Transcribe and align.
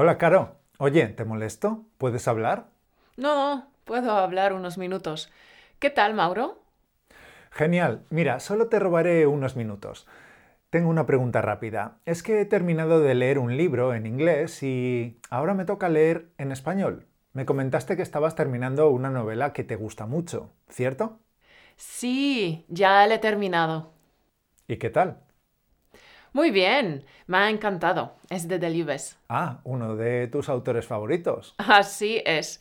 Hola, 0.00 0.16
Caro. 0.16 0.60
Oye, 0.78 1.08
¿te 1.08 1.24
molesto? 1.24 1.84
¿Puedes 1.98 2.28
hablar? 2.28 2.68
No, 3.16 3.66
puedo 3.84 4.12
hablar 4.12 4.52
unos 4.52 4.78
minutos. 4.78 5.28
¿Qué 5.80 5.90
tal, 5.90 6.14
Mauro? 6.14 6.62
Genial. 7.50 8.04
Mira, 8.10 8.38
solo 8.38 8.68
te 8.68 8.78
robaré 8.78 9.26
unos 9.26 9.56
minutos. 9.56 10.06
Tengo 10.70 10.88
una 10.88 11.04
pregunta 11.04 11.42
rápida. 11.42 11.98
Es 12.06 12.22
que 12.22 12.40
he 12.40 12.44
terminado 12.44 13.00
de 13.00 13.16
leer 13.16 13.40
un 13.40 13.56
libro 13.56 13.92
en 13.92 14.06
inglés 14.06 14.62
y 14.62 15.18
ahora 15.30 15.54
me 15.54 15.64
toca 15.64 15.88
leer 15.88 16.30
en 16.38 16.52
español. 16.52 17.08
Me 17.32 17.44
comentaste 17.44 17.96
que 17.96 18.02
estabas 18.02 18.36
terminando 18.36 18.90
una 18.90 19.10
novela 19.10 19.52
que 19.52 19.64
te 19.64 19.74
gusta 19.74 20.06
mucho, 20.06 20.52
¿cierto? 20.68 21.18
Sí, 21.76 22.66
ya 22.68 23.06
la 23.06 23.14
he 23.14 23.18
terminado. 23.18 23.92
¿Y 24.68 24.76
qué 24.78 24.90
tal? 24.90 25.27
Muy 26.32 26.50
bien, 26.50 27.04
me 27.26 27.38
ha 27.38 27.50
encantado. 27.50 28.14
Es 28.30 28.48
de 28.48 28.58
Delibes. 28.58 29.18
Ah, 29.28 29.60
uno 29.64 29.96
de 29.96 30.28
tus 30.28 30.48
autores 30.48 30.86
favoritos. 30.86 31.54
Así 31.58 32.22
es. 32.24 32.60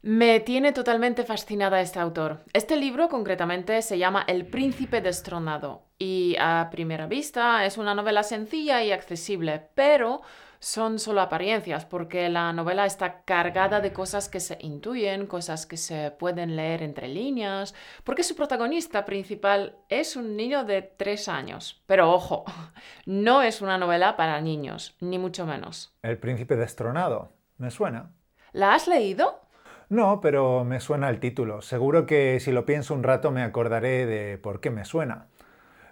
Me 0.00 0.40
tiene 0.40 0.72
totalmente 0.72 1.24
fascinada 1.24 1.80
este 1.80 1.98
autor. 1.98 2.44
Este 2.52 2.76
libro 2.76 3.08
concretamente 3.08 3.82
se 3.82 3.98
llama 3.98 4.24
El 4.28 4.46
príncipe 4.46 5.00
destronado 5.00 5.82
y 5.98 6.36
a 6.38 6.68
primera 6.70 7.06
vista 7.06 7.64
es 7.64 7.78
una 7.78 7.94
novela 7.94 8.22
sencilla 8.22 8.82
y 8.84 8.92
accesible, 8.92 9.68
pero 9.74 10.22
son 10.60 10.98
solo 10.98 11.20
apariencias 11.20 11.84
porque 11.84 12.28
la 12.28 12.52
novela 12.52 12.86
está 12.86 13.22
cargada 13.22 13.80
de 13.80 13.92
cosas 13.92 14.28
que 14.28 14.40
se 14.40 14.58
intuyen, 14.60 15.26
cosas 15.26 15.66
que 15.66 15.76
se 15.76 16.10
pueden 16.10 16.56
leer 16.56 16.82
entre 16.82 17.08
líneas, 17.08 17.74
porque 18.04 18.22
su 18.22 18.34
protagonista 18.34 19.04
principal 19.04 19.76
es 19.88 20.16
un 20.16 20.36
niño 20.36 20.64
de 20.64 20.82
tres 20.82 21.28
años. 21.28 21.82
Pero 21.86 22.12
ojo, 22.12 22.44
no 23.06 23.42
es 23.42 23.60
una 23.60 23.78
novela 23.78 24.16
para 24.16 24.40
niños, 24.40 24.96
ni 25.00 25.18
mucho 25.18 25.46
menos. 25.46 25.94
El 26.02 26.18
príncipe 26.18 26.56
destronado. 26.56 27.32
Me 27.56 27.70
suena. 27.70 28.12
¿La 28.52 28.74
has 28.74 28.86
leído? 28.86 29.40
No, 29.88 30.20
pero 30.20 30.64
me 30.64 30.80
suena 30.80 31.08
el 31.08 31.18
título. 31.18 31.62
Seguro 31.62 32.06
que 32.06 32.38
si 32.40 32.52
lo 32.52 32.66
pienso 32.66 32.94
un 32.94 33.02
rato 33.02 33.30
me 33.30 33.42
acordaré 33.42 34.06
de 34.06 34.38
por 34.38 34.60
qué 34.60 34.70
me 34.70 34.84
suena. 34.84 35.28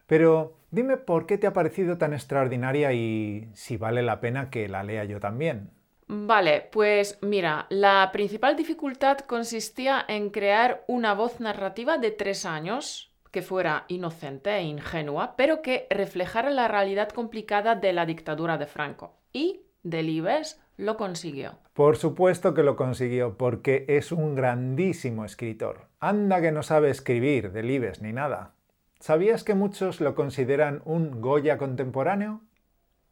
Pero 0.06 0.56
dime 0.70 0.96
por 0.96 1.26
qué 1.26 1.38
te 1.38 1.46
ha 1.46 1.52
parecido 1.52 1.98
tan 1.98 2.12
extraordinaria 2.12 2.92
y 2.92 3.48
si 3.54 3.76
vale 3.76 4.02
la 4.02 4.20
pena 4.20 4.50
que 4.50 4.68
la 4.68 4.82
lea 4.82 5.04
yo 5.04 5.20
también. 5.20 5.70
Vale, 6.08 6.68
pues 6.70 7.18
mira, 7.20 7.66
la 7.68 8.10
principal 8.12 8.56
dificultad 8.56 9.18
consistía 9.18 10.04
en 10.06 10.30
crear 10.30 10.84
una 10.86 11.14
voz 11.14 11.40
narrativa 11.40 11.98
de 11.98 12.12
tres 12.12 12.46
años 12.46 13.12
que 13.32 13.42
fuera 13.42 13.84
inocente 13.88 14.50
e 14.50 14.62
ingenua, 14.62 15.34
pero 15.36 15.62
que 15.62 15.86
reflejara 15.90 16.50
la 16.50 16.68
realidad 16.68 17.08
complicada 17.08 17.74
de 17.74 17.92
la 17.92 18.06
dictadura 18.06 18.56
de 18.56 18.66
Franco. 18.66 19.18
Y 19.32 19.62
Delibes 19.82 20.60
lo 20.76 20.96
consiguió. 20.96 21.58
Por 21.74 21.96
supuesto 21.96 22.54
que 22.54 22.62
lo 22.62 22.76
consiguió, 22.76 23.36
porque 23.36 23.84
es 23.88 24.12
un 24.12 24.34
grandísimo 24.34 25.24
escritor. 25.24 25.88
Anda 26.00 26.40
que 26.40 26.52
no 26.52 26.62
sabe 26.62 26.90
escribir 26.90 27.52
Delibes 27.52 28.00
ni 28.00 28.12
nada. 28.12 28.55
¿Sabías 29.00 29.42
que 29.42 29.54
muchos 29.54 30.02
lo 30.02 30.14
consideran 30.14 30.82
un 30.84 31.22
Goya 31.22 31.56
contemporáneo? 31.56 32.42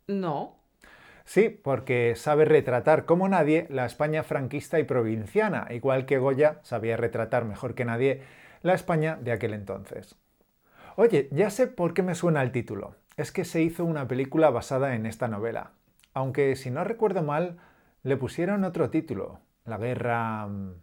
No. 0.09 0.57
Sí, 1.25 1.49
porque 1.49 2.15
sabe 2.17 2.45
retratar 2.45 3.07
como 3.07 3.29
nadie 3.29 3.67
la 3.71 3.87
España 3.87 4.23
franquista 4.23 4.79
y 4.79 4.85
provinciana, 4.85 5.67
igual 5.71 6.05
que 6.07 6.19
Goya 6.19 6.61
sabía 6.63 6.97
retratar 6.97 7.45
mejor 7.45 7.75
que 7.75 7.85
nadie 7.85 8.23
la 8.63 8.75
España 8.75 9.19
de 9.21 9.33
aquel 9.33 9.55
entonces. 9.55 10.17
Oye, 10.97 11.29
ya 11.33 11.51
sé 11.51 11.67
por 11.69 11.95
qué 11.95 12.03
me 12.03 12.15
suena 12.15 12.43
el 12.43 12.53
título. 12.53 12.97
Es 13.17 13.33
que 13.33 13.45
se 13.45 13.63
hizo 13.63 13.85
una 13.85 14.09
película 14.09 14.51
basada 14.51 14.95
en 14.97 15.07
esta 15.07 15.29
novela. 15.29 15.73
Aunque, 16.15 16.57
si 16.57 16.71
no 16.71 16.85
recuerdo 16.85 17.23
mal, 17.23 17.59
le 18.03 18.17
pusieron 18.17 18.65
otro 18.65 18.91
título. 18.91 19.41
La 19.65 19.79
guerra... 19.79 20.47
mm, 20.49 20.75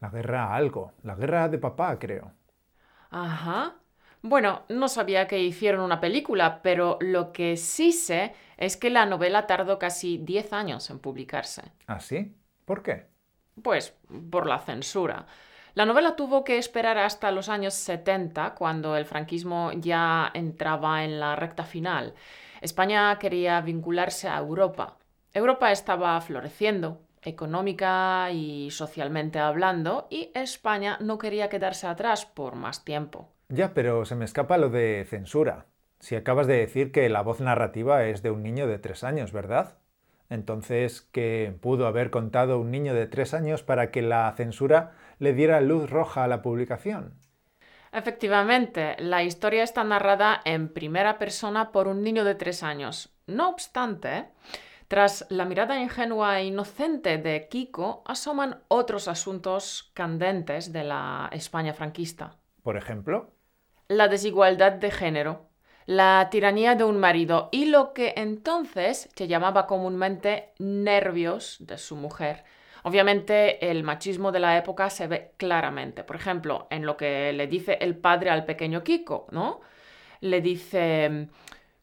La 0.00 0.10
guerra 0.10 0.54
algo. 0.54 0.92
La 1.02 1.14
guerra 1.14 1.48
de 1.48 1.56
papá, 1.58 1.98
creo. 1.98 2.32
Ajá. 3.20 3.78
Bueno, 4.22 4.62
no 4.68 4.86
sabía 4.86 5.26
que 5.26 5.40
hicieron 5.40 5.80
una 5.80 6.00
película, 6.00 6.62
pero 6.62 6.96
lo 7.00 7.32
que 7.32 7.56
sí 7.56 7.90
sé 7.90 8.34
es 8.56 8.76
que 8.76 8.88
la 8.88 9.04
novela 9.04 9.48
tardó 9.48 9.80
casi 9.80 10.18
10 10.18 10.52
años 10.52 10.88
en 10.90 11.00
publicarse. 11.00 11.62
¿Ah, 11.88 11.98
sí? 11.98 12.32
¿Por 12.64 12.84
qué? 12.84 13.08
Pues 13.60 13.94
por 14.30 14.46
la 14.46 14.60
censura. 14.60 15.26
La 15.74 15.86
novela 15.86 16.14
tuvo 16.14 16.44
que 16.44 16.58
esperar 16.58 16.98
hasta 16.98 17.32
los 17.32 17.48
años 17.48 17.74
70, 17.74 18.54
cuando 18.54 18.96
el 18.96 19.06
franquismo 19.06 19.72
ya 19.74 20.30
entraba 20.34 21.02
en 21.02 21.18
la 21.18 21.34
recta 21.34 21.64
final. 21.64 22.14
España 22.60 23.18
quería 23.18 23.60
vincularse 23.60 24.28
a 24.28 24.38
Europa. 24.38 24.98
Europa 25.32 25.72
estaba 25.72 26.20
floreciendo, 26.20 27.00
económica 27.22 28.30
y 28.30 28.70
socialmente 28.70 29.40
hablando, 29.40 30.06
y 30.10 30.30
España 30.34 30.98
no 31.00 31.18
quería 31.18 31.48
quedarse 31.48 31.86
atrás 31.86 32.26
por 32.26 32.54
más 32.54 32.84
tiempo. 32.84 33.32
Ya, 33.54 33.74
pero 33.74 34.06
se 34.06 34.14
me 34.14 34.24
escapa 34.24 34.56
lo 34.56 34.70
de 34.70 35.04
censura. 35.06 35.66
Si 36.00 36.16
acabas 36.16 36.46
de 36.46 36.56
decir 36.56 36.90
que 36.90 37.10
la 37.10 37.20
voz 37.20 37.40
narrativa 37.40 38.06
es 38.06 38.22
de 38.22 38.30
un 38.30 38.42
niño 38.42 38.66
de 38.66 38.78
tres 38.78 39.04
años, 39.04 39.30
¿verdad? 39.30 39.76
Entonces, 40.30 41.02
¿qué 41.12 41.54
pudo 41.60 41.86
haber 41.86 42.10
contado 42.10 42.58
un 42.58 42.70
niño 42.70 42.94
de 42.94 43.06
tres 43.06 43.34
años 43.34 43.62
para 43.62 43.90
que 43.90 44.00
la 44.00 44.32
censura 44.38 44.92
le 45.18 45.34
diera 45.34 45.60
luz 45.60 45.90
roja 45.90 46.24
a 46.24 46.28
la 46.28 46.40
publicación? 46.40 47.12
Efectivamente, 47.92 48.96
la 48.98 49.22
historia 49.22 49.64
está 49.64 49.84
narrada 49.84 50.40
en 50.46 50.72
primera 50.72 51.18
persona 51.18 51.72
por 51.72 51.88
un 51.88 52.02
niño 52.02 52.24
de 52.24 52.36
tres 52.36 52.62
años. 52.62 53.14
No 53.26 53.50
obstante, 53.50 54.28
tras 54.88 55.26
la 55.28 55.44
mirada 55.44 55.78
ingenua 55.78 56.40
e 56.40 56.46
inocente 56.46 57.18
de 57.18 57.48
Kiko, 57.48 58.02
asoman 58.06 58.62
otros 58.68 59.08
asuntos 59.08 59.90
candentes 59.92 60.72
de 60.72 60.84
la 60.84 61.28
España 61.32 61.74
franquista. 61.74 62.38
Por 62.62 62.78
ejemplo, 62.78 63.34
La 63.92 64.08
desigualdad 64.08 64.72
de 64.72 64.90
género, 64.90 65.50
la 65.84 66.26
tiranía 66.30 66.74
de 66.74 66.84
un 66.84 66.96
marido 66.98 67.50
y 67.52 67.66
lo 67.66 67.92
que 67.92 68.14
entonces 68.16 69.10
se 69.14 69.28
llamaba 69.28 69.66
comúnmente 69.66 70.54
nervios 70.58 71.58
de 71.60 71.76
su 71.76 71.94
mujer. 71.94 72.42
Obviamente 72.84 73.70
el 73.70 73.82
machismo 73.82 74.32
de 74.32 74.40
la 74.40 74.56
época 74.56 74.88
se 74.88 75.08
ve 75.08 75.32
claramente. 75.36 76.04
Por 76.04 76.16
ejemplo, 76.16 76.68
en 76.70 76.86
lo 76.86 76.96
que 76.96 77.34
le 77.34 77.46
dice 77.48 77.76
el 77.82 77.94
padre 77.94 78.30
al 78.30 78.46
pequeño 78.46 78.82
Kiko, 78.82 79.26
¿no? 79.30 79.60
Le 80.20 80.40
dice, 80.40 81.28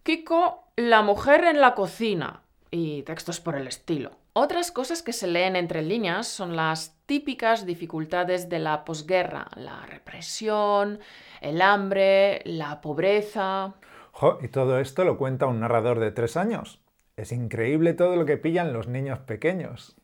Kiko, 0.01 0.63
la 0.77 1.03
mujer 1.03 1.43
en 1.43 1.61
la 1.61 1.75
cocina 1.75 2.41
y 2.71 3.03
textos 3.03 3.39
por 3.39 3.55
el 3.55 3.67
estilo. 3.67 4.13
Otras 4.41 4.71
cosas 4.71 5.03
que 5.03 5.11
se 5.11 5.27
leen 5.27 5.57
entre 5.57 5.81
líneas 5.81 6.25
son 6.25 6.55
las 6.55 6.97
típicas 7.05 7.65
dificultades 7.65 8.47
de 8.47 8.59
la 8.59 8.85
posguerra, 8.85 9.49
la 9.57 9.85
represión, 9.85 11.01
el 11.41 11.61
hambre, 11.61 12.41
la 12.45 12.79
pobreza. 12.79 13.73
jo, 14.13 14.39
y 14.41 14.47
todo 14.47 14.79
esto 14.79 15.03
lo 15.03 15.17
cuenta 15.17 15.45
un 15.47 15.59
narrador 15.59 15.99
de 15.99 16.11
tres 16.11 16.37
años. 16.37 16.81
Es 17.17 17.33
increíble 17.33 17.93
todo 17.93 18.15
lo 18.15 18.25
que 18.25 18.37
pillan 18.37 18.71
los 18.71 18.87
niños 18.87 19.19
pequeños. 19.19 19.97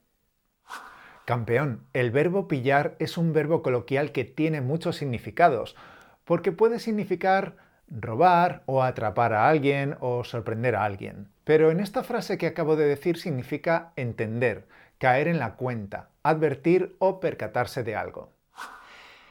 Campeón, 1.24 1.88
el 1.94 2.12
verbo 2.12 2.50
pillar 2.50 2.98
es 3.00 3.18
un 3.18 3.32
verbo 3.32 3.62
coloquial 3.62 4.12
que 4.12 4.26
tiene 4.26 4.60
muchos 4.60 4.98
significados, 4.98 5.78
porque 6.26 6.52
puede 6.52 6.80
significar 6.80 7.56
robar 7.90 8.64
o 8.66 8.84
atrapar 8.84 9.34
a 9.34 9.48
alguien 9.48 9.98
o 10.00 10.24
sorprender 10.24 10.76
a 10.76 10.86
alguien. 10.86 11.30
Pero 11.44 11.72
en 11.72 11.80
esta 11.80 12.04
frase 12.04 12.38
que 12.38 12.48
acabo 12.48 12.76
de 12.76 12.86
decir 12.86 13.18
significa 13.18 13.94
entender, 13.96 14.68
caer 14.98 15.28
en 15.28 15.40
la 15.40 15.56
cuenta, 15.56 16.10
advertir 16.24 16.96
o 17.00 17.20
percatarse 17.20 17.84
de 17.84 17.96
algo. 17.96 18.32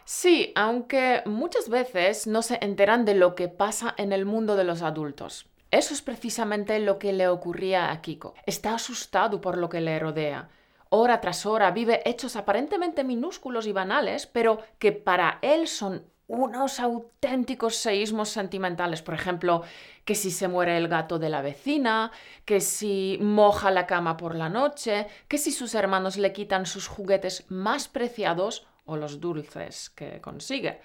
Sí, 0.04 0.52
aunque 0.54 1.22
muchas 1.24 1.68
veces 1.70 2.26
no 2.26 2.42
se 2.42 2.58
enteran 2.60 3.04
de 3.04 3.14
lo 3.14 3.34
que 3.34 3.48
pasa 3.48 3.94
en 3.96 4.12
el 4.12 4.26
mundo 4.26 4.54
de 4.54 4.64
los 4.64 4.82
adultos. 4.82 5.48
Eso 5.70 5.94
es 5.94 6.02
precisamente 6.02 6.78
lo 6.78 6.98
que 6.98 7.12
le 7.12 7.26
ocurría 7.26 7.90
a 7.90 8.00
Kiko. 8.00 8.34
Está 8.46 8.74
asustado 8.74 9.40
por 9.40 9.56
lo 9.56 9.68
que 9.68 9.80
le 9.80 9.98
rodea. 9.98 10.50
Hora 10.90 11.20
tras 11.20 11.46
hora 11.46 11.72
vive 11.72 12.02
hechos 12.04 12.36
aparentemente 12.36 13.02
minúsculos 13.02 13.66
y 13.66 13.72
banales, 13.72 14.26
pero 14.26 14.60
que 14.78 14.92
para 14.92 15.38
él 15.42 15.66
son 15.66 16.04
unos 16.26 16.80
auténticos 16.80 17.76
seísmos 17.76 18.30
sentimentales. 18.30 19.02
Por 19.02 19.14
ejemplo, 19.14 19.62
que 20.04 20.14
si 20.14 20.30
se 20.30 20.48
muere 20.48 20.76
el 20.76 20.88
gato 20.88 21.18
de 21.18 21.28
la 21.28 21.42
vecina, 21.42 22.12
que 22.44 22.60
si 22.60 23.18
moja 23.20 23.70
la 23.70 23.86
cama 23.86 24.16
por 24.16 24.34
la 24.34 24.48
noche, 24.48 25.06
que 25.28 25.38
si 25.38 25.52
sus 25.52 25.74
hermanos 25.74 26.16
le 26.16 26.32
quitan 26.32 26.66
sus 26.66 26.86
juguetes 26.88 27.44
más 27.50 27.88
preciados 27.88 28.66
o 28.86 28.96
los 28.96 29.20
dulces 29.20 29.90
que 29.90 30.20
consigue. 30.20 30.80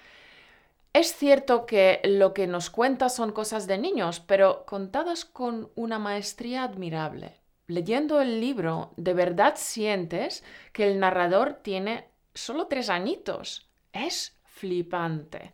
Es 0.92 1.14
cierto 1.14 1.66
que 1.66 2.00
lo 2.04 2.34
que 2.34 2.46
nos 2.46 2.68
cuenta 2.68 3.08
son 3.08 3.30
cosas 3.30 3.66
de 3.66 3.78
niños, 3.78 4.20
pero 4.20 4.64
contadas 4.66 5.24
con 5.24 5.70
una 5.76 5.98
maestría 6.00 6.64
admirable. 6.64 7.36
Leyendo 7.68 8.20
el 8.20 8.40
libro, 8.40 8.92
de 8.96 9.14
verdad 9.14 9.54
sientes 9.56 10.42
que 10.72 10.90
el 10.90 10.98
narrador 10.98 11.60
tiene 11.62 12.08
solo 12.34 12.66
tres 12.66 12.90
añitos. 12.90 13.68
Es 13.92 14.39
flipante. 14.60 15.52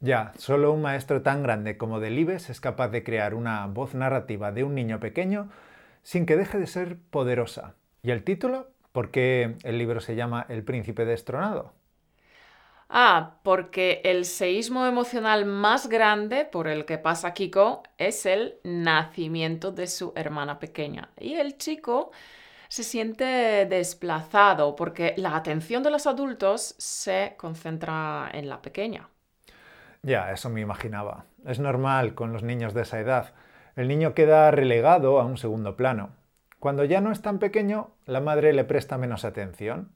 Ya, 0.00 0.32
solo 0.36 0.72
un 0.72 0.82
maestro 0.82 1.22
tan 1.22 1.42
grande 1.42 1.76
como 1.76 1.98
Delibes 1.98 2.50
es 2.50 2.60
capaz 2.60 2.88
de 2.88 3.02
crear 3.02 3.34
una 3.34 3.66
voz 3.66 3.94
narrativa 3.94 4.52
de 4.52 4.62
un 4.62 4.74
niño 4.74 5.00
pequeño 5.00 5.48
sin 6.02 6.26
que 6.26 6.36
deje 6.36 6.58
de 6.58 6.66
ser 6.66 6.98
poderosa. 7.10 7.74
¿Y 8.02 8.10
el 8.10 8.22
título? 8.22 8.68
¿Por 8.92 9.10
qué 9.10 9.56
el 9.64 9.78
libro 9.78 10.00
se 10.00 10.14
llama 10.14 10.46
El 10.48 10.62
príncipe 10.62 11.04
destronado? 11.04 11.72
Ah, 12.90 13.40
porque 13.42 14.00
el 14.04 14.24
seísmo 14.24 14.86
emocional 14.86 15.44
más 15.44 15.88
grande 15.88 16.44
por 16.46 16.68
el 16.68 16.84
que 16.86 16.96
pasa 16.96 17.34
Kiko 17.34 17.82
es 17.98 18.24
el 18.24 18.56
nacimiento 18.64 19.72
de 19.72 19.86
su 19.86 20.12
hermana 20.16 20.58
pequeña. 20.58 21.10
Y 21.18 21.34
el 21.34 21.58
chico 21.58 22.12
se 22.68 22.84
siente 22.84 23.66
desplazado 23.66 24.76
porque 24.76 25.14
la 25.16 25.36
atención 25.36 25.82
de 25.82 25.90
los 25.90 26.06
adultos 26.06 26.74
se 26.78 27.34
concentra 27.36 28.28
en 28.32 28.48
la 28.48 28.62
pequeña. 28.62 29.08
Ya, 30.02 30.32
eso 30.32 30.48
me 30.48 30.60
imaginaba. 30.60 31.24
Es 31.44 31.58
normal 31.58 32.14
con 32.14 32.32
los 32.32 32.42
niños 32.42 32.74
de 32.74 32.82
esa 32.82 33.00
edad. 33.00 33.34
El 33.74 33.88
niño 33.88 34.14
queda 34.14 34.50
relegado 34.50 35.20
a 35.20 35.24
un 35.24 35.36
segundo 35.36 35.76
plano. 35.76 36.10
Cuando 36.58 36.84
ya 36.84 37.00
no 37.00 37.12
es 37.12 37.22
tan 37.22 37.38
pequeño, 37.38 37.90
la 38.04 38.20
madre 38.20 38.52
le 38.52 38.64
presta 38.64 38.98
menos 38.98 39.24
atención. 39.24 39.92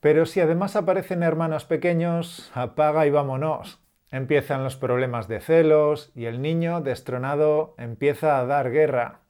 Pero 0.00 0.26
si 0.26 0.40
además 0.40 0.76
aparecen 0.76 1.22
hermanos 1.22 1.64
pequeños, 1.64 2.50
apaga 2.54 3.06
y 3.06 3.10
vámonos. 3.10 3.80
Empiezan 4.10 4.62
los 4.62 4.76
problemas 4.76 5.26
de 5.26 5.40
celos 5.40 6.12
y 6.14 6.26
el 6.26 6.42
niño, 6.42 6.80
destronado, 6.80 7.74
empieza 7.78 8.38
a 8.38 8.44
dar 8.44 8.70
guerra. 8.70 9.21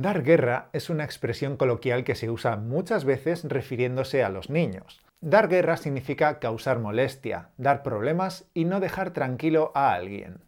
Dar 0.00 0.22
guerra 0.22 0.70
es 0.72 0.88
una 0.88 1.04
expresión 1.04 1.58
coloquial 1.58 2.04
que 2.04 2.14
se 2.14 2.30
usa 2.30 2.56
muchas 2.56 3.04
veces 3.04 3.44
refiriéndose 3.44 4.24
a 4.24 4.30
los 4.30 4.48
niños. 4.48 4.98
Dar 5.20 5.46
guerra 5.46 5.76
significa 5.76 6.38
causar 6.38 6.78
molestia, 6.78 7.50
dar 7.58 7.82
problemas 7.82 8.46
y 8.54 8.64
no 8.64 8.80
dejar 8.80 9.10
tranquilo 9.10 9.72
a 9.74 9.92
alguien. 9.92 10.40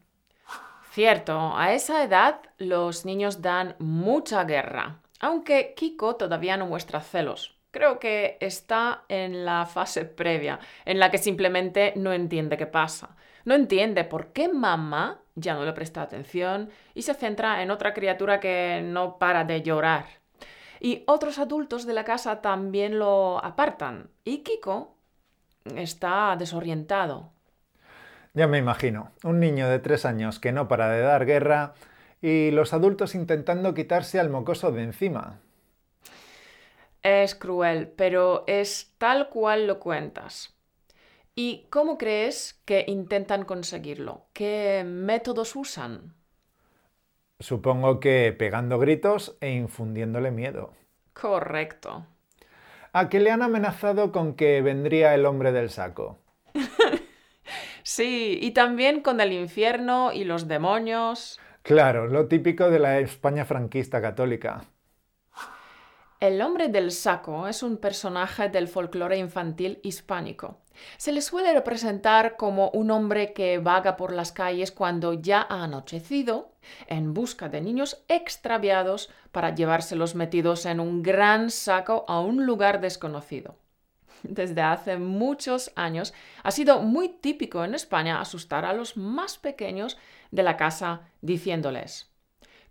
Cierto, 0.93 1.55
a 1.55 1.75
esa 1.75 2.03
edad 2.03 2.41
los 2.57 3.05
niños 3.05 3.43
dan 3.43 3.77
mucha 3.79 4.45
guerra, 4.45 5.01
aunque 5.21 5.75
Kiko 5.77 6.17
todavía 6.17 6.57
no 6.57 6.65
muestra 6.65 7.03
celos 7.03 7.59
creo 7.73 7.99
que 7.99 8.37
está 8.39 9.05
en 9.09 9.45
la 9.45 9.67
fase 9.67 10.05
previa, 10.05 10.61
en 10.85 10.99
la 10.99 11.11
que 11.11 11.17
simplemente 11.17 11.95
no 11.97 12.13
entiende 12.13 12.59
qué 12.59 12.67
pasa. 12.67 13.17
No 13.45 13.55
entiende 13.55 14.05
por 14.05 14.33
qué 14.33 14.49
mamá 14.49 15.21
ya 15.35 15.55
no 15.55 15.65
le 15.65 15.73
presta 15.73 16.03
atención 16.03 16.71
y 16.95 17.03
se 17.03 17.15
centra 17.15 17.63
en 17.63 17.71
otra 17.71 17.95
criatura 17.95 18.41
que 18.41 18.83
no 18.85 19.19
para 19.19 19.45
de 19.45 19.63
llorar. 19.63 20.05
Y 20.81 21.05
otros 21.07 21.39
adultos 21.39 21.87
de 21.87 21.95
la 21.95 22.05
casa 22.05 22.41
también 22.41 22.99
lo 22.99 23.43
apartan. 23.45 24.11
Y 24.25 24.39
Kiko 24.39 24.97
está 25.77 26.35
desorientado. 26.39 27.31
Ya 28.35 28.47
me 28.47 28.59
imagino, 28.59 29.13
un 29.25 29.41
niño 29.41 29.69
de 29.69 29.79
tres 29.79 30.05
años 30.05 30.41
que 30.41 30.53
no 30.53 30.67
para 30.67 30.89
de 30.89 31.03
dar 31.03 31.27
guerra 31.27 31.75
y 32.21 32.51
los 32.51 32.73
adultos 32.73 33.15
intentando 33.15 33.75
quitarse 33.75 34.19
al 34.19 34.31
mocoso 34.31 34.73
de 34.73 34.85
encima. 34.85 35.39
Es 37.03 37.35
cruel, 37.35 37.89
pero 37.89 38.45
es 38.47 38.95
tal 38.99 39.29
cual 39.29 39.67
lo 39.67 39.81
cuentas. 39.81 40.55
¿Y 41.35 41.67
cómo 41.71 41.97
crees 41.97 42.61
que 42.67 42.85
intentan 42.87 43.45
conseguirlo? 43.45 44.27
¿Qué 44.35 44.85
métodos 44.87 45.57
usan? 45.57 46.15
Supongo 47.41 48.01
que 48.01 48.35
pegando 48.39 48.79
gritos 48.79 49.37
e 49.41 49.51
infundiéndole 49.53 50.31
miedo. 50.31 50.75
Correcto. 51.15 52.07
¿A 52.93 53.09
qué 53.09 53.21
le 53.21 53.31
han 53.31 53.41
amenazado 53.41 54.13
con 54.13 54.35
que 54.35 54.61
vendría 54.61 55.15
el 55.15 55.25
hombre 55.25 55.53
del 55.53 55.71
saco? 55.71 56.19
sí, 57.83 58.39
y 58.43 58.51
también 58.51 59.01
con 59.01 59.19
el 59.23 59.33
infierno 59.33 60.13
y 60.13 60.25
los 60.25 60.47
demonios. 60.49 61.41
Claro, 61.63 62.09
lo 62.09 62.29
típico 62.29 62.69
de 62.69 62.79
la 62.79 62.99
España 62.99 63.47
franquista 63.47 64.03
católica. 64.03 64.65
El 66.23 66.41
hombre 66.41 66.69
del 66.69 66.93
saco 66.93 67.49
es 67.49 67.65
un 67.65 67.79
personaje 67.79 68.49
del 68.49 68.69
folclore 68.69 69.19
infantil 69.19 69.81
hispánico. 69.83 70.59
Se 70.97 71.11
le 71.11 71.21
suele 71.21 71.53
representar 71.53 72.37
como 72.37 72.71
un 72.71 72.93
hombre 72.93 73.33
que 73.33 73.59
vaga 73.59 73.97
por 73.97 74.13
las 74.13 74.31
calles 74.31 74.71
cuando 74.71 75.15
ya 75.15 75.45
ha 75.51 75.65
anochecido 75.65 76.53
en 76.87 77.13
busca 77.13 77.49
de 77.49 77.61
niños 77.61 78.05
extraviados 78.07 79.11
para 79.33 79.53
llevárselos 79.53 80.15
metidos 80.15 80.65
en 80.65 80.79
un 80.79 81.03
gran 81.03 81.51
saco 81.51 82.05
a 82.07 82.21
un 82.21 82.47
lugar 82.47 82.81
desconocido. 82.81 83.57
Desde 84.23 84.63
hace 84.63 84.99
muchos 84.99 85.73
años 85.75 86.15
ha 86.45 86.53
sido 86.53 86.83
muy 86.83 87.09
típico 87.09 87.65
en 87.65 87.75
España 87.75 88.21
asustar 88.21 88.65
a 88.65 88.75
los 88.75 88.97
más 88.97 89.39
pequeños 89.39 89.99
de 90.31 90.45
la 90.45 90.57
casa 90.57 91.01
diciéndoles 91.21 92.13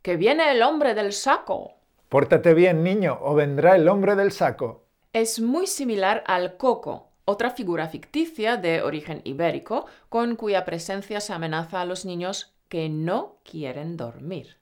¡Que 0.01 0.15
viene 0.15 0.49
el 0.51 0.61
hombre 0.61 0.93
del 0.93 1.11
saco! 1.11 1.80
Pórtate 2.11 2.53
bien, 2.53 2.83
niño, 2.83 3.17
o 3.21 3.35
vendrá 3.35 3.77
el 3.77 3.87
hombre 3.87 4.17
del 4.17 4.33
saco. 4.33 4.83
Es 5.13 5.39
muy 5.39 5.65
similar 5.65 6.25
al 6.27 6.57
coco, 6.57 7.07
otra 7.23 7.51
figura 7.51 7.87
ficticia 7.87 8.57
de 8.57 8.81
origen 8.81 9.21
ibérico, 9.23 9.85
con 10.09 10.35
cuya 10.35 10.65
presencia 10.65 11.21
se 11.21 11.31
amenaza 11.31 11.79
a 11.79 11.85
los 11.85 12.03
niños 12.03 12.53
que 12.67 12.89
no 12.89 13.37
quieren 13.49 13.95
dormir. 13.95 14.57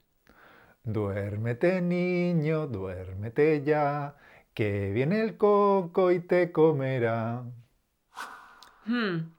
Duérmete, 0.84 1.82
niño, 1.82 2.68
duérmete 2.68 3.64
ya, 3.64 4.14
que 4.54 4.92
viene 4.92 5.20
el 5.20 5.36
coco 5.36 6.12
y 6.12 6.20
te 6.20 6.52
comerá. 6.52 7.42
Hmm. 8.86 9.32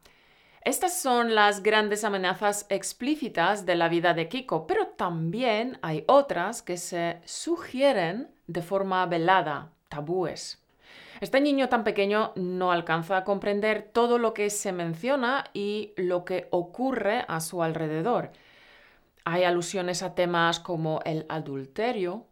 Estas 0.63 1.01
son 1.01 1.33
las 1.33 1.63
grandes 1.63 2.03
amenazas 2.03 2.67
explícitas 2.69 3.65
de 3.65 3.75
la 3.75 3.89
vida 3.89 4.13
de 4.13 4.29
Kiko, 4.29 4.67
pero 4.67 4.89
también 4.89 5.79
hay 5.81 6.03
otras 6.07 6.61
que 6.61 6.77
se 6.77 7.19
sugieren 7.25 8.29
de 8.45 8.61
forma 8.61 9.03
velada, 9.07 9.71
tabúes. 9.89 10.63
Este 11.19 11.41
niño 11.41 11.67
tan 11.67 11.83
pequeño 11.83 12.33
no 12.35 12.71
alcanza 12.71 13.17
a 13.17 13.23
comprender 13.23 13.89
todo 13.91 14.19
lo 14.19 14.35
que 14.35 14.51
se 14.51 14.71
menciona 14.71 15.45
y 15.51 15.93
lo 15.97 16.25
que 16.25 16.47
ocurre 16.51 17.25
a 17.27 17.39
su 17.39 17.63
alrededor. 17.63 18.31
Hay 19.25 19.43
alusiones 19.43 20.03
a 20.03 20.13
temas 20.13 20.59
como 20.59 20.99
el 21.05 21.25
adulterio 21.27 22.27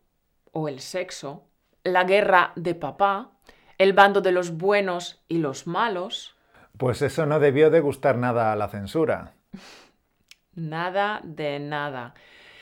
o 0.51 0.67
el 0.67 0.81
sexo, 0.81 1.45
la 1.83 2.03
guerra 2.03 2.53
de 2.55 2.75
papá, 2.75 3.31
el 3.79 3.93
bando 3.93 4.21
de 4.21 4.31
los 4.31 4.55
buenos 4.57 5.23
y 5.27 5.37
los 5.37 5.65
malos, 5.65 6.35
pues 6.79 7.01
eso 7.01 7.25
no 7.25 7.41
debió 7.41 7.69
de 7.69 7.81
gustar 7.81 8.17
nada 8.17 8.53
a 8.53 8.55
la 8.55 8.69
censura. 8.69 9.33
Nada 10.55 11.19
de 11.25 11.59
nada. 11.59 12.13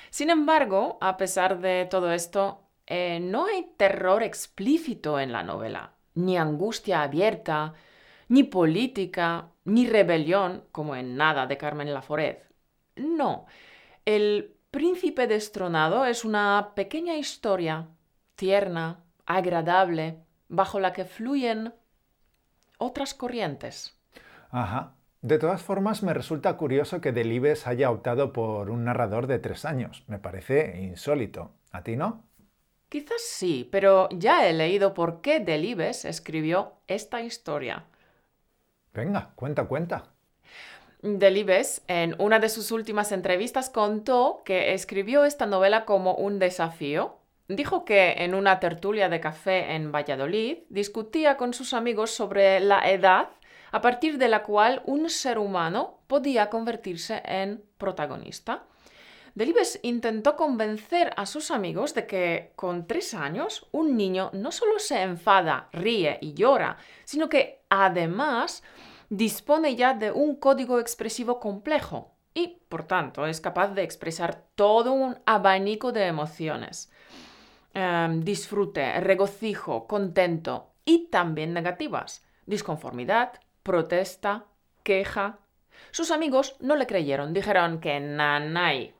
Sin 0.09 0.31
embargo, 0.31 0.97
a 1.01 1.17
pesar 1.17 1.59
de 1.59 1.85
todo 1.85 2.11
esto, 2.11 2.63
eh, 2.87 3.19
no 3.19 3.45
hay 3.45 3.71
terror 3.77 4.23
explícito 4.23 5.19
en 5.19 5.31
la 5.31 5.43
novela, 5.43 5.93
ni 6.15 6.35
angustia 6.35 7.03
abierta, 7.03 7.75
ni 8.27 8.41
política, 8.41 9.49
ni 9.65 9.85
rebelión, 9.85 10.63
como 10.71 10.95
en 10.95 11.15
Nada 11.15 11.45
de 11.45 11.57
Carmen 11.57 11.93
Laforet. 11.93 12.43
No, 12.95 13.45
el 14.03 14.55
príncipe 14.71 15.27
destronado 15.27 16.05
es 16.05 16.25
una 16.25 16.71
pequeña 16.73 17.17
historia, 17.17 17.87
tierna, 18.35 19.03
agradable, 19.27 20.23
bajo 20.47 20.79
la 20.79 20.91
que 20.91 21.05
fluyen 21.05 21.75
otras 22.79 23.13
corrientes. 23.13 23.96
Ajá. 24.49 24.93
De 25.21 25.39
todas 25.39 25.61
formas, 25.61 26.03
me 26.03 26.13
resulta 26.13 26.57
curioso 26.57 27.01
que 27.01 27.11
Delibes 27.11 27.67
haya 27.67 27.89
optado 27.89 28.31
por 28.31 28.69
un 28.69 28.85
narrador 28.85 29.27
de 29.27 29.39
tres 29.39 29.65
años. 29.65 30.03
Me 30.07 30.19
parece 30.19 30.79
insólito. 30.81 31.51
¿A 31.71 31.83
ti 31.83 31.95
no? 31.95 32.23
Quizás 32.89 33.21
sí, 33.21 33.67
pero 33.71 34.07
ya 34.11 34.47
he 34.47 34.53
leído 34.53 34.93
por 34.93 35.21
qué 35.21 35.39
Delibes 35.39 36.05
escribió 36.05 36.73
esta 36.87 37.21
historia. 37.21 37.85
Venga, 38.93 39.31
cuenta, 39.35 39.65
cuenta. 39.65 40.05
Delibes, 41.01 41.83
en 41.87 42.15
una 42.19 42.39
de 42.39 42.49
sus 42.49 42.71
últimas 42.71 43.11
entrevistas, 43.11 43.69
contó 43.69 44.41
que 44.45 44.73
escribió 44.73 45.25
esta 45.25 45.45
novela 45.45 45.85
como 45.85 46.15
un 46.15 46.39
desafío. 46.39 47.17
Dijo 47.47 47.85
que 47.85 48.23
en 48.23 48.33
una 48.33 48.59
tertulia 48.59 49.09
de 49.09 49.19
café 49.19 49.75
en 49.75 49.91
Valladolid 49.91 50.59
discutía 50.69 51.37
con 51.37 51.53
sus 51.53 51.73
amigos 51.73 52.11
sobre 52.11 52.59
la 52.59 52.89
edad 52.89 53.29
a 53.71 53.81
partir 53.81 54.17
de 54.17 54.27
la 54.27 54.43
cual 54.43 54.81
un 54.85 55.09
ser 55.09 55.37
humano 55.39 55.99
podía 56.07 56.49
convertirse 56.49 57.21
en 57.25 57.63
protagonista. 57.77 58.63
Delibes 59.35 59.79
intentó 59.83 60.35
convencer 60.35 61.13
a 61.15 61.27
sus 61.27 61.51
amigos 61.51 61.93
de 61.93 62.07
que 62.07 62.53
con 62.55 62.87
tres 62.87 63.13
años 63.13 63.67
un 63.71 63.95
niño 63.95 64.31
no 64.33 64.51
solo 64.51 64.79
se 64.79 65.01
enfada, 65.01 65.69
ríe 65.71 66.17
y 66.21 66.33
llora, 66.33 66.77
sino 67.05 67.29
que 67.29 67.61
además 67.69 68.63
dispone 69.09 69.75
ya 69.75 69.93
de 69.93 70.11
un 70.11 70.37
código 70.37 70.79
expresivo 70.79 71.39
complejo 71.39 72.15
y, 72.33 72.61
por 72.67 72.83
tanto, 72.83 73.27
es 73.27 73.39
capaz 73.39 73.69
de 73.69 73.83
expresar 73.83 74.43
todo 74.55 74.91
un 74.93 75.17
abanico 75.25 75.91
de 75.91 76.07
emociones. 76.07 76.91
Em, 77.73 78.21
disfrute, 78.21 78.99
regocijo, 79.01 79.85
contento 79.85 80.73
y 80.83 81.09
también 81.09 81.53
negativas, 81.53 82.25
disconformidad, 82.47 83.39
protesta, 83.67 84.45
queja. 84.83 85.39
Sus 85.91 86.09
amigos 86.09 86.55
no 86.61 86.75
le 86.77 86.87
creyeron, 86.87 87.33
dijeron 87.33 87.79
que 87.79 87.99
nanay. 87.99 88.95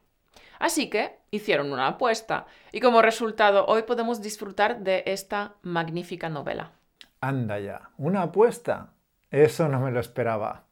Así 0.60 0.90
que 0.90 1.20
hicieron 1.32 1.72
una 1.72 1.88
apuesta 1.88 2.46
y 2.74 2.82
como 2.82 3.02
resultado 3.02 3.66
hoy 3.66 3.84
podemos 3.84 4.22
disfrutar 4.22 4.82
de 4.82 5.04
esta 5.08 5.56
magnífica 5.62 6.28
novela. 6.28 6.74
Anda 7.22 7.60
ya, 7.60 7.90
una 7.98 8.24
apuesta. 8.24 8.94
Eso 9.32 9.70
no 9.70 9.80
me 9.80 9.92
lo 9.92 10.02
esperaba. 10.02 10.66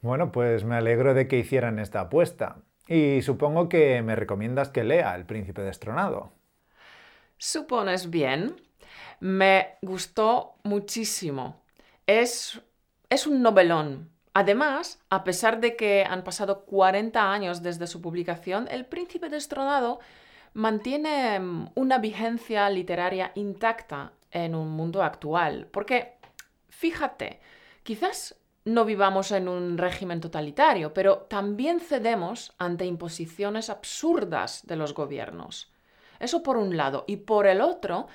Bueno, 0.00 0.30
pues 0.30 0.64
me 0.64 0.76
alegro 0.76 1.14
de 1.14 1.26
que 1.26 1.38
hicieran 1.38 1.78
esta 1.80 2.00
apuesta. 2.00 2.58
Y 2.86 3.22
supongo 3.22 3.68
que 3.68 4.02
me 4.02 4.14
recomiendas 4.14 4.68
que 4.68 4.84
lea 4.84 5.16
El 5.16 5.24
príncipe 5.24 5.62
destronado. 5.62 6.32
Supones 7.38 8.10
bien. 8.10 8.54
Me 9.20 9.78
gustó 9.82 10.56
muchísimo. 10.62 11.62
Es, 12.06 12.60
es 13.14 13.26
un 13.26 13.42
novelón. 13.42 14.10
Además, 14.34 14.98
a 15.08 15.22
pesar 15.22 15.60
de 15.60 15.76
que 15.76 16.04
han 16.04 16.24
pasado 16.24 16.64
40 16.64 17.32
años 17.32 17.62
desde 17.62 17.86
su 17.86 18.00
publicación, 18.02 18.66
El 18.68 18.84
príncipe 18.84 19.28
destronado 19.28 20.00
mantiene 20.54 21.38
mm, 21.38 21.70
una 21.76 21.98
vigencia 21.98 22.68
literaria 22.70 23.30
intacta 23.36 24.12
en 24.32 24.54
un 24.54 24.70
mundo 24.70 25.02
actual. 25.02 25.68
Porque, 25.70 26.14
fíjate, 26.68 27.40
quizás 27.84 28.34
no 28.64 28.84
vivamos 28.84 29.30
en 29.30 29.46
un 29.46 29.78
régimen 29.78 30.20
totalitario, 30.20 30.92
pero 30.92 31.18
también 31.28 31.78
cedemos 31.78 32.52
ante 32.58 32.86
imposiciones 32.86 33.70
absurdas 33.70 34.66
de 34.66 34.76
los 34.76 34.94
gobiernos. 34.94 35.70
Eso 36.18 36.42
por 36.42 36.56
un 36.56 36.76
lado. 36.76 37.04
Y 37.06 37.18
por 37.18 37.46
el 37.46 37.60
otro, 37.60 38.08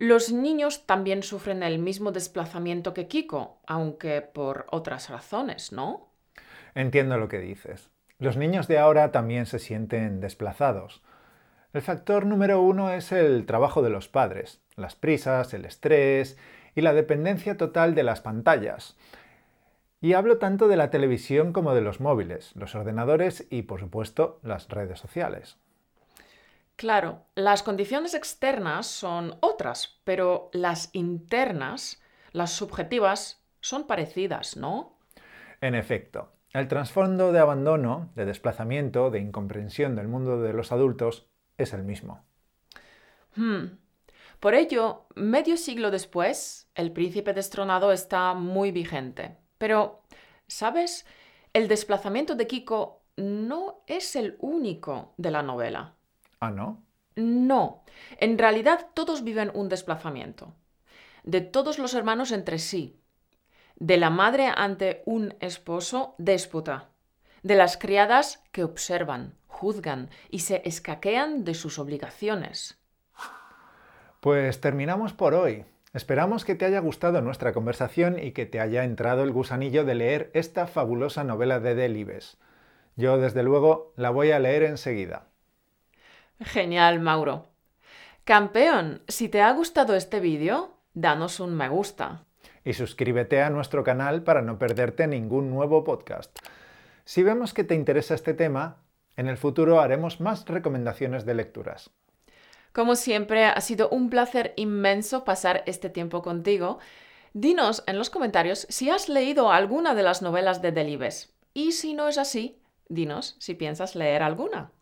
los 0.00 0.32
niños 0.32 0.86
también 0.86 1.22
sufren 1.22 1.62
el 1.62 1.78
mismo 1.78 2.10
desplazamiento 2.10 2.94
que 2.94 3.06
Kiko, 3.06 3.58
aunque 3.66 4.22
por 4.22 4.66
otras 4.70 5.10
razones, 5.10 5.72
¿no? 5.72 6.08
Entiendo 6.74 7.18
lo 7.18 7.28
que 7.28 7.38
dices. 7.38 7.90
Los 8.18 8.38
niños 8.38 8.66
de 8.66 8.78
ahora 8.78 9.12
también 9.12 9.44
se 9.44 9.58
sienten 9.58 10.20
desplazados. 10.20 11.02
El 11.74 11.82
factor 11.82 12.24
número 12.24 12.62
uno 12.62 12.90
es 12.90 13.12
el 13.12 13.44
trabajo 13.44 13.82
de 13.82 13.90
los 13.90 14.08
padres, 14.08 14.62
las 14.74 14.96
prisas, 14.96 15.52
el 15.52 15.66
estrés 15.66 16.38
y 16.74 16.80
la 16.80 16.94
dependencia 16.94 17.58
total 17.58 17.94
de 17.94 18.02
las 18.02 18.22
pantallas. 18.22 18.96
Y 20.00 20.14
hablo 20.14 20.38
tanto 20.38 20.66
de 20.68 20.78
la 20.78 20.88
televisión 20.88 21.52
como 21.52 21.74
de 21.74 21.82
los 21.82 22.00
móviles, 22.00 22.52
los 22.56 22.74
ordenadores 22.74 23.46
y, 23.50 23.62
por 23.62 23.80
supuesto, 23.80 24.40
las 24.42 24.66
redes 24.70 24.98
sociales. 24.98 25.58
Claro, 26.80 27.26
las 27.34 27.62
condiciones 27.62 28.14
externas 28.14 28.86
son 28.86 29.36
otras, 29.40 30.00
pero 30.02 30.48
las 30.54 30.88
internas, 30.94 32.00
las 32.32 32.52
subjetivas, 32.52 33.44
son 33.60 33.86
parecidas, 33.86 34.56
¿no? 34.56 34.96
En 35.60 35.74
efecto, 35.74 36.32
el 36.54 36.68
trasfondo 36.68 37.32
de 37.32 37.38
abandono, 37.38 38.10
de 38.16 38.24
desplazamiento, 38.24 39.10
de 39.10 39.18
incomprensión 39.18 39.94
del 39.94 40.08
mundo 40.08 40.40
de 40.40 40.54
los 40.54 40.72
adultos 40.72 41.28
es 41.58 41.74
el 41.74 41.84
mismo. 41.84 42.24
Hmm. 43.36 43.76
Por 44.40 44.54
ello, 44.54 45.04
medio 45.16 45.58
siglo 45.58 45.90
después, 45.90 46.70
el 46.74 46.92
príncipe 46.92 47.34
destronado 47.34 47.92
está 47.92 48.32
muy 48.32 48.72
vigente. 48.72 49.36
Pero, 49.58 50.00
¿sabes? 50.46 51.04
El 51.52 51.68
desplazamiento 51.68 52.36
de 52.36 52.46
Kiko 52.46 53.02
no 53.18 53.84
es 53.86 54.16
el 54.16 54.38
único 54.40 55.12
de 55.18 55.30
la 55.30 55.42
novela. 55.42 55.96
Ah, 56.40 56.50
¿no? 56.50 56.82
No. 57.16 57.84
En 58.18 58.38
realidad 58.38 58.88
todos 58.94 59.24
viven 59.24 59.50
un 59.54 59.68
desplazamiento. 59.68 60.54
De 61.22 61.42
todos 61.42 61.78
los 61.78 61.94
hermanos 61.94 62.32
entre 62.32 62.58
sí. 62.58 62.98
De 63.76 63.98
la 63.98 64.10
madre 64.10 64.50
ante 64.54 65.02
un 65.04 65.34
esposo 65.40 66.14
déspota. 66.18 66.88
De 67.42 67.56
las 67.56 67.76
criadas 67.76 68.42
que 68.52 68.64
observan, 68.64 69.34
juzgan 69.46 70.10
y 70.30 70.40
se 70.40 70.62
escaquean 70.64 71.44
de 71.44 71.54
sus 71.54 71.78
obligaciones. 71.78 72.78
Pues 74.20 74.60
terminamos 74.60 75.12
por 75.12 75.34
hoy. 75.34 75.64
Esperamos 75.92 76.44
que 76.44 76.54
te 76.54 76.66
haya 76.66 76.78
gustado 76.80 77.20
nuestra 77.20 77.52
conversación 77.52 78.18
y 78.18 78.32
que 78.32 78.46
te 78.46 78.60
haya 78.60 78.84
entrado 78.84 79.24
el 79.24 79.32
gusanillo 79.32 79.84
de 79.84 79.94
leer 79.94 80.30
esta 80.34 80.66
fabulosa 80.66 81.24
novela 81.24 81.58
de 81.58 81.74
Delibes. 81.74 82.38
Yo, 82.96 83.18
desde 83.18 83.42
luego, 83.42 83.92
la 83.96 84.10
voy 84.10 84.30
a 84.30 84.38
leer 84.38 84.62
enseguida. 84.62 85.29
Genial, 86.40 87.00
Mauro. 87.00 87.48
Campeón, 88.24 89.02
si 89.08 89.28
te 89.28 89.42
ha 89.42 89.52
gustado 89.52 89.94
este 89.94 90.20
vídeo, 90.20 90.78
danos 90.94 91.38
un 91.40 91.54
me 91.54 91.68
gusta. 91.68 92.24
Y 92.64 92.72
suscríbete 92.72 93.42
a 93.42 93.50
nuestro 93.50 93.84
canal 93.84 94.22
para 94.22 94.40
no 94.40 94.58
perderte 94.58 95.06
ningún 95.06 95.50
nuevo 95.50 95.84
podcast. 95.84 96.38
Si 97.04 97.22
vemos 97.22 97.52
que 97.52 97.64
te 97.64 97.74
interesa 97.74 98.14
este 98.14 98.34
tema, 98.34 98.78
en 99.16 99.28
el 99.28 99.36
futuro 99.36 99.80
haremos 99.80 100.20
más 100.20 100.46
recomendaciones 100.46 101.26
de 101.26 101.34
lecturas. 101.34 101.90
Como 102.72 102.96
siempre, 102.96 103.44
ha 103.44 103.60
sido 103.60 103.88
un 103.90 104.08
placer 104.08 104.54
inmenso 104.56 105.24
pasar 105.24 105.62
este 105.66 105.90
tiempo 105.90 106.22
contigo. 106.22 106.78
Dinos 107.32 107.82
en 107.86 107.98
los 107.98 108.10
comentarios 108.10 108.66
si 108.70 108.90
has 108.90 109.08
leído 109.08 109.50
alguna 109.50 109.94
de 109.94 110.04
las 110.04 110.22
novelas 110.22 110.62
de 110.62 110.72
Delibes. 110.72 111.34
Y 111.52 111.72
si 111.72 111.94
no 111.94 112.08
es 112.08 112.16
así, 112.16 112.62
dinos 112.88 113.36
si 113.40 113.54
piensas 113.54 113.96
leer 113.96 114.22
alguna. 114.22 114.72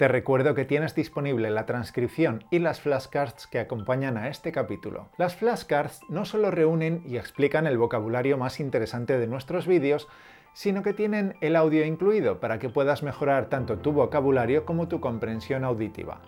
Te 0.00 0.08
recuerdo 0.08 0.54
que 0.54 0.64
tienes 0.64 0.94
disponible 0.94 1.50
la 1.50 1.66
transcripción 1.66 2.42
y 2.50 2.58
las 2.58 2.80
flashcards 2.80 3.46
que 3.46 3.58
acompañan 3.58 4.16
a 4.16 4.28
este 4.28 4.50
capítulo. 4.50 5.10
Las 5.18 5.36
flashcards 5.36 6.00
no 6.08 6.24
solo 6.24 6.50
reúnen 6.50 7.02
y 7.04 7.18
explican 7.18 7.66
el 7.66 7.76
vocabulario 7.76 8.38
más 8.38 8.60
interesante 8.60 9.18
de 9.18 9.26
nuestros 9.26 9.66
vídeos, 9.66 10.08
sino 10.54 10.82
que 10.82 10.94
tienen 10.94 11.36
el 11.42 11.54
audio 11.54 11.84
incluido 11.84 12.40
para 12.40 12.58
que 12.58 12.70
puedas 12.70 13.02
mejorar 13.02 13.50
tanto 13.50 13.76
tu 13.76 13.92
vocabulario 13.92 14.64
como 14.64 14.88
tu 14.88 15.00
comprensión 15.00 15.64
auditiva. 15.64 16.22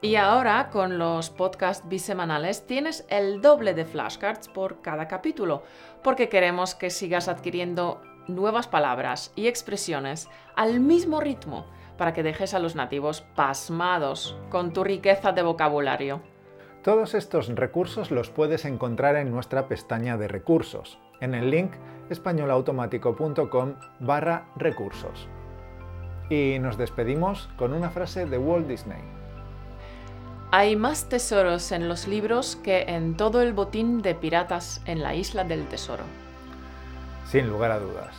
Y 0.00 0.16
ahora, 0.16 0.70
con 0.70 0.98
los 0.98 1.30
podcasts 1.30 1.88
bisemanales, 1.88 2.66
tienes 2.66 3.06
el 3.08 3.40
doble 3.40 3.72
de 3.72 3.84
flashcards 3.84 4.48
por 4.48 4.82
cada 4.82 5.06
capítulo, 5.06 5.62
porque 6.02 6.28
queremos 6.28 6.74
que 6.74 6.90
sigas 6.90 7.28
adquiriendo 7.28 8.02
nuevas 8.26 8.66
palabras 8.66 9.32
y 9.36 9.46
expresiones 9.46 10.28
al 10.56 10.80
mismo 10.80 11.20
ritmo 11.20 11.66
para 12.00 12.14
que 12.14 12.22
dejes 12.22 12.54
a 12.54 12.58
los 12.60 12.76
nativos 12.76 13.20
pasmados 13.20 14.34
con 14.48 14.72
tu 14.72 14.84
riqueza 14.84 15.32
de 15.32 15.42
vocabulario. 15.42 16.22
Todos 16.82 17.12
estos 17.12 17.48
recursos 17.48 18.10
los 18.10 18.30
puedes 18.30 18.64
encontrar 18.64 19.16
en 19.16 19.30
nuestra 19.30 19.68
pestaña 19.68 20.16
de 20.16 20.26
recursos, 20.26 20.98
en 21.20 21.34
el 21.34 21.50
link 21.50 21.72
españolautomático.com 22.08 23.74
barra 23.98 24.46
recursos. 24.56 25.28
Y 26.30 26.56
nos 26.58 26.78
despedimos 26.78 27.50
con 27.58 27.74
una 27.74 27.90
frase 27.90 28.24
de 28.24 28.38
Walt 28.38 28.66
Disney. 28.66 29.02
Hay 30.52 30.76
más 30.76 31.06
tesoros 31.10 31.70
en 31.70 31.86
los 31.86 32.08
libros 32.08 32.56
que 32.56 32.84
en 32.88 33.14
todo 33.14 33.42
el 33.42 33.52
botín 33.52 34.00
de 34.00 34.14
piratas 34.14 34.80
en 34.86 35.02
la 35.02 35.14
isla 35.14 35.44
del 35.44 35.66
tesoro. 35.66 36.04
Sin 37.26 37.46
lugar 37.50 37.72
a 37.72 37.78
dudas. 37.78 38.16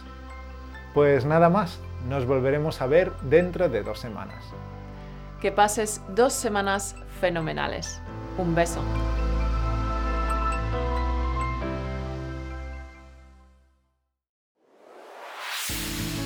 Pues 0.93 1.25
nada 1.25 1.49
más, 1.49 1.79
nos 2.07 2.25
volveremos 2.25 2.81
a 2.81 2.87
ver 2.87 3.11
dentro 3.23 3.69
de 3.69 3.83
dos 3.83 3.99
semanas. 3.99 4.43
Que 5.41 5.51
pases 5.51 6.01
dos 6.09 6.33
semanas 6.33 6.95
fenomenales. 7.19 8.01
Un 8.37 8.55
beso. 8.55 8.81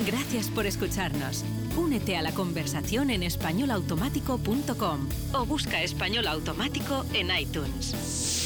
Gracias 0.06 0.48
por 0.50 0.66
escucharnos. 0.66 1.44
Únete 1.76 2.16
a 2.16 2.22
la 2.22 2.32
conversación 2.32 3.10
en 3.10 3.22
españolautomático.com 3.22 5.08
o 5.32 5.46
busca 5.46 5.82
español 5.82 6.26
automático 6.28 7.04
en 7.12 7.30
iTunes. 7.36 8.45